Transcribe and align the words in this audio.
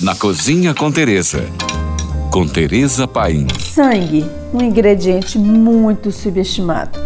na 0.00 0.14
Cozinha 0.14 0.74
com 0.74 0.92
Teresa. 0.92 1.42
Com 2.30 2.46
Teresa 2.46 3.08
Paim. 3.08 3.46
Sangue, 3.58 4.26
um 4.52 4.60
ingrediente 4.60 5.38
muito 5.38 6.12
subestimado. 6.12 6.98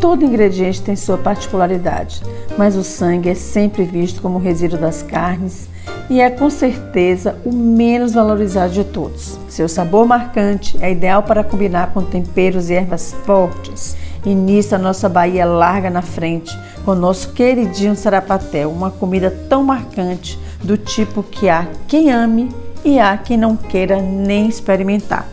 Todo 0.00 0.24
ingrediente 0.24 0.80
tem 0.80 0.96
sua 0.96 1.18
particularidade, 1.18 2.22
mas 2.56 2.76
o 2.76 2.82
sangue 2.82 3.28
é 3.28 3.34
sempre 3.34 3.84
visto 3.84 4.22
como 4.22 4.38
resíduo 4.38 4.78
das 4.78 5.02
carnes 5.02 5.68
e 6.08 6.20
é 6.20 6.30
com 6.30 6.48
certeza 6.48 7.36
o 7.44 7.52
menos 7.52 8.14
valorizado 8.14 8.72
de 8.72 8.84
todos. 8.84 9.38
Seu 9.46 9.68
sabor 9.68 10.06
marcante 10.06 10.78
é 10.80 10.90
ideal 10.92 11.22
para 11.22 11.44
combinar 11.44 11.92
com 11.92 12.02
temperos 12.02 12.70
e 12.70 12.74
ervas 12.74 13.14
fortes. 13.26 13.96
E 14.24 14.34
nisso 14.34 14.74
a 14.74 14.78
nossa 14.78 15.08
Bahia 15.08 15.44
larga 15.44 15.90
na 15.90 16.02
frente 16.02 16.56
com 16.84 16.92
o 16.92 16.94
nosso 16.94 17.32
queridinho 17.32 17.96
sarapatel, 17.96 18.70
uma 18.70 18.90
comida 18.90 19.30
tão 19.48 19.62
marcante 19.62 20.38
do 20.62 20.76
tipo 20.76 21.22
que 21.22 21.48
há 21.48 21.66
quem 21.88 22.10
ame 22.10 22.48
e 22.84 22.98
há 22.98 23.16
quem 23.16 23.36
não 23.36 23.56
queira 23.56 24.00
nem 24.00 24.48
experimentar. 24.48 25.26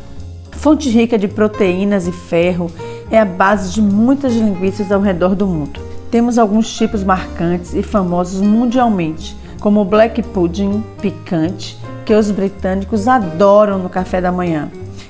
Fonte 0.51 0.89
rica 0.89 1.17
de 1.17 1.27
proteínas 1.27 2.07
e 2.07 2.11
ferro, 2.11 2.71
é 3.09 3.19
a 3.19 3.25
base 3.25 3.73
de 3.73 3.81
muitas 3.81 4.33
linguiças 4.33 4.91
ao 4.91 5.01
redor 5.01 5.35
do 5.35 5.45
mundo. 5.45 5.81
Temos 6.09 6.37
alguns 6.37 6.73
tipos 6.73 7.03
marcantes 7.03 7.73
e 7.73 7.83
famosos 7.83 8.41
mundialmente, 8.41 9.35
como 9.59 9.81
o 9.81 9.85
black 9.85 10.21
pudding 10.21 10.83
picante, 11.01 11.77
que 12.05 12.13
os 12.13 12.31
britânicos 12.31 13.07
adoram 13.07 13.79
no 13.79 13.89
café 13.89 14.21
da 14.21 14.31
manhã, 14.31 14.69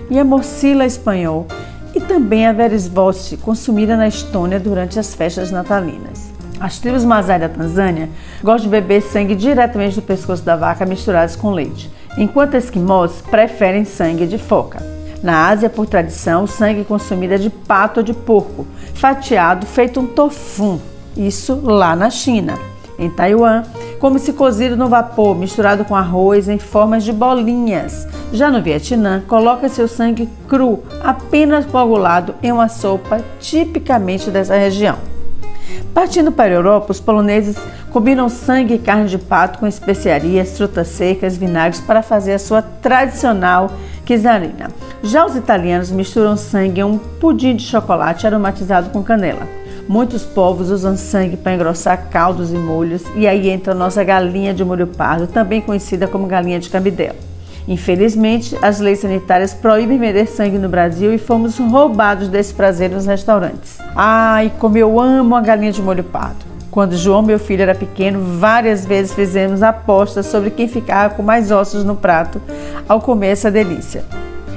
e 0.09 0.19
a 0.19 0.23
morcilla 0.23 0.85
espanhol, 0.85 1.47
e 1.93 1.99
também 1.99 2.45
a 2.47 2.53
verisvoste, 2.53 3.37
consumida 3.37 3.97
na 3.97 4.07
Estônia 4.07 4.59
durante 4.59 4.99
as 4.99 5.13
festas 5.13 5.51
natalinas. 5.51 6.31
As 6.59 6.77
tribos 6.77 7.03
Masai 7.03 7.39
da 7.39 7.49
Tanzânia 7.49 8.09
gostam 8.43 8.69
de 8.69 8.69
beber 8.69 9.01
sangue 9.01 9.35
diretamente 9.35 9.95
do 9.95 10.01
pescoço 10.01 10.43
da 10.43 10.55
vaca 10.55 10.85
misturados 10.85 11.35
com 11.35 11.51
leite, 11.51 11.89
enquanto 12.17 12.55
esquimós 12.55 13.21
preferem 13.21 13.83
sangue 13.83 14.27
de 14.27 14.37
foca. 14.37 14.79
Na 15.23 15.47
Ásia, 15.49 15.69
por 15.69 15.85
tradição, 15.85 16.43
o 16.43 16.47
sangue 16.47 16.83
consumido 16.83 17.33
é 17.33 17.37
de 17.37 17.49
pato 17.49 17.99
ou 17.99 18.03
de 18.03 18.13
porco, 18.13 18.65
fatiado 18.93 19.65
feito 19.65 19.99
um 19.99 20.07
tofu, 20.07 20.79
isso 21.15 21.59
lá 21.63 21.95
na 21.95 22.09
China. 22.09 22.57
Em 22.97 23.09
Taiwan, 23.09 23.63
come-se 24.01 24.33
cozido 24.33 24.75
no 24.75 24.89
vapor, 24.89 25.37
misturado 25.37 25.85
com 25.85 25.95
arroz 25.95 26.49
em 26.49 26.57
formas 26.57 27.03
de 27.03 27.13
bolinhas. 27.13 28.07
Já 28.33 28.49
no 28.49 28.59
Vietnã, 28.59 29.21
coloca 29.27 29.69
seu 29.69 29.87
sangue 29.87 30.27
cru, 30.49 30.83
apenas 31.03 31.67
coagulado 31.67 32.33
em 32.41 32.51
uma 32.51 32.67
sopa 32.67 33.23
tipicamente 33.39 34.31
dessa 34.31 34.55
região. 34.55 34.97
Partindo 35.93 36.31
para 36.31 36.51
a 36.51 36.55
Europa, 36.55 36.91
os 36.91 36.99
poloneses 36.99 37.55
combinam 37.91 38.27
sangue 38.27 38.73
e 38.73 38.79
carne 38.79 39.07
de 39.07 39.19
pato 39.19 39.59
com 39.59 39.67
especiarias, 39.67 40.57
frutas 40.57 40.87
secas, 40.87 41.37
vinagres 41.37 41.79
para 41.79 42.01
fazer 42.01 42.33
a 42.33 42.39
sua 42.39 42.63
tradicional 42.63 43.71
quesarina. 44.03 44.71
Já 45.03 45.25
os 45.25 45.35
italianos 45.35 45.91
misturam 45.91 46.35
sangue 46.35 46.81
em 46.81 46.83
um 46.83 46.97
pudim 46.97 47.55
de 47.55 47.63
chocolate 47.63 48.25
aromatizado 48.25 48.89
com 48.89 49.03
canela. 49.03 49.60
Muitos 49.87 50.23
povos 50.23 50.69
usam 50.69 50.95
sangue 50.95 51.35
para 51.35 51.53
engrossar 51.53 52.09
caldos 52.09 52.51
e 52.51 52.55
molhos, 52.55 53.03
e 53.15 53.27
aí 53.27 53.49
entra 53.49 53.73
a 53.73 53.75
nossa 53.75 54.03
galinha 54.03 54.53
de 54.53 54.63
molho 54.63 54.87
pardo, 54.87 55.27
também 55.27 55.61
conhecida 55.61 56.07
como 56.07 56.27
galinha 56.27 56.59
de 56.59 56.69
cabidela. 56.69 57.15
Infelizmente, 57.67 58.57
as 58.61 58.79
leis 58.79 58.99
sanitárias 58.99 59.53
proíbem 59.53 59.99
vender 59.99 60.25
sangue 60.27 60.57
no 60.57 60.67
Brasil 60.67 61.13
e 61.13 61.17
fomos 61.17 61.57
roubados 61.57 62.27
desse 62.27 62.53
prazer 62.53 62.89
nos 62.89 63.05
restaurantes. 63.05 63.77
Ai, 63.95 64.51
como 64.59 64.77
eu 64.77 64.99
amo 64.99 65.35
a 65.35 65.41
galinha 65.41 65.71
de 65.71 65.81
molho 65.81 66.03
pardo. 66.03 66.51
Quando 66.71 66.95
João, 66.95 67.21
meu 67.21 67.37
filho, 67.37 67.63
era 67.63 67.75
pequeno, 67.75 68.39
várias 68.39 68.85
vezes 68.85 69.13
fizemos 69.13 69.61
apostas 69.61 70.25
sobre 70.25 70.49
quem 70.49 70.67
ficava 70.67 71.13
com 71.13 71.21
mais 71.21 71.51
ossos 71.51 71.83
no 71.83 71.95
prato 71.95 72.41
ao 72.87 73.01
comer 73.01 73.27
essa 73.27 73.51
delícia. 73.51 74.05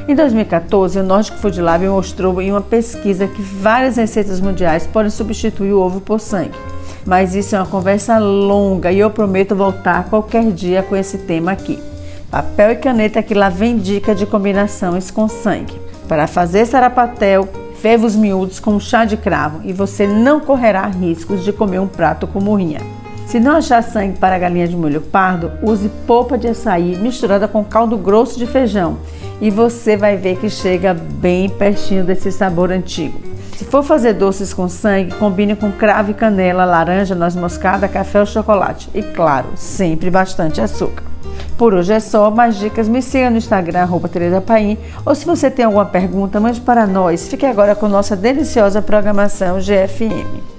Em 0.06 0.14
2014, 0.14 0.98
o 0.98 1.02
Nordic 1.02 1.38
Food 1.38 1.62
Lab 1.62 1.86
mostrou 1.88 2.42
em 2.42 2.50
uma 2.50 2.60
pesquisa 2.60 3.27
que 3.27 3.41
várias 3.41 3.97
receitas 3.97 4.38
mundiais 4.38 4.87
podem 4.87 5.10
substituir 5.10 5.72
o 5.72 5.81
ovo 5.81 5.98
por 5.98 6.20
sangue. 6.20 6.59
Mas 7.06 7.34
isso 7.34 7.56
é 7.56 7.59
uma 7.59 7.66
conversa 7.66 8.19
longa 8.19 8.92
e 8.92 8.98
eu 8.98 9.09
prometo 9.09 9.56
voltar 9.56 10.04
qualquer 10.10 10.53
dia 10.53 10.82
com 10.82 10.94
esse 10.94 11.16
tema 11.16 11.53
aqui. 11.53 11.78
Papel 12.31 12.72
e 12.72 12.76
caneta 12.76 13.22
que 13.22 13.32
lá 13.32 13.48
vem 13.48 13.78
dica 13.78 14.15
de 14.15 14.26
combinações 14.26 15.10
com 15.10 15.26
sangue. 15.26 15.81
Para 16.06 16.26
fazer 16.26 16.66
sarapatel, 16.66 17.48
ferva 17.81 18.04
os 18.04 18.15
miúdos 18.15 18.60
com 18.60 18.78
chá 18.78 19.06
de 19.06 19.16
cravo 19.16 19.62
e 19.65 19.72
você 19.72 20.06
não 20.06 20.38
correrá 20.38 20.86
riscos 20.86 21.42
de 21.42 21.50
comer 21.50 21.78
um 21.78 21.88
prato 21.88 22.26
com 22.26 22.42
morrinha. 22.42 22.81
Se 23.26 23.41
não 23.41 23.56
achar 23.56 23.82
sangue 23.82 24.19
para 24.19 24.38
galinha 24.38 24.69
de 24.69 24.76
molho 24.76 25.00
pardo, 25.00 25.50
use 25.62 25.88
polpa 26.06 26.36
de 26.36 26.48
açaí 26.48 26.94
misturada 26.97 27.48
com 27.48 27.65
caldo 27.65 27.97
grosso 27.97 28.38
de 28.38 28.47
feijão 28.47 28.98
e 29.41 29.50
você 29.50 29.97
vai 29.97 30.17
ver 30.17 30.37
que 30.37 30.49
chega 30.49 30.95
bem 30.95 31.49
pertinho 31.49 32.05
desse 32.05 32.31
sabor 32.31 32.71
antigo. 32.71 33.21
Se 33.56 33.65
for 33.65 33.83
fazer 33.84 34.15
doces 34.15 34.53
com 34.53 34.69
sangue, 34.69 35.15
combine 35.15 35.55
com 35.55 35.71
cravo 35.71 36.11
e 36.11 36.15
canela, 36.15 36.65
laranja, 36.65 37.15
noz 37.15 37.37
moscada, 37.37 37.87
café 37.87 38.21
ou 38.21 38.27
chocolate. 38.27 38.91
E 38.93 39.03
claro, 39.03 39.49
sempre 39.55 40.11
bastante 40.11 40.61
açúcar. 40.61 41.05
Por 41.56 41.72
hoje 41.72 41.93
é 41.93 42.00
só, 42.00 42.31
mais 42.31 42.56
dicas 42.56 42.89
me 42.89 43.00
siga 43.00 43.31
no 43.31 43.37
Instagram, 43.37 43.83
arroba 43.83 44.09
Tereza 44.09 44.41
Paim, 44.41 44.77
ou 45.06 45.15
se 45.15 45.25
você 45.25 45.49
tem 45.49 45.65
alguma 45.65 45.87
pergunta, 45.87 46.41
mande 46.41 46.61
para 46.61 46.84
nós. 46.84 47.28
Fique 47.28 47.47
agora 47.47 47.77
com 47.77 47.87
nossa 47.87 48.16
deliciosa 48.16 48.83
programação 48.83 49.59
GFM. 49.61 50.53